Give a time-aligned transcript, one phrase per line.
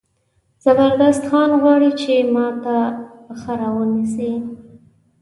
[0.63, 2.75] زبردست خان غواړي چې ما ته
[3.25, 4.33] پښه را ونیسي.